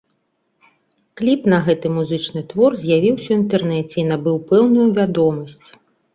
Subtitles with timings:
[1.19, 5.67] Кліп на гэты музычны твор з'явіўся ў інтэрнэце і набыў пэўную вядомасць.